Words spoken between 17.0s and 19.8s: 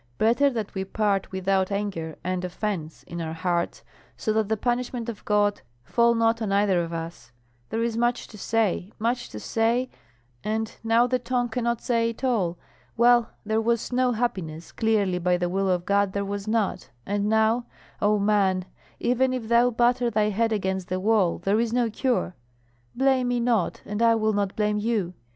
and now, O man, even if thou